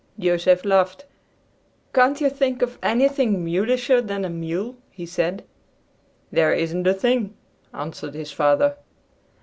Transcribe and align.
Joseph 0.17 0.65
laughed. 0.65 1.05
"Can't 1.93 2.19
you 2.21 2.31
think 2.31 2.63
of 2.63 2.79
anything 2.81 3.45
mulisher 3.45 4.01
than 4.01 4.25
a 4.25 4.29
mule?" 4.31 4.77
he 4.89 5.05
said. 5.05 5.43
"There 6.31 6.51
isn't 6.55 6.87
a 6.87 6.93
thing," 6.95 7.35
answered 7.71 8.15
his 8.15 8.31
father. 8.31 8.77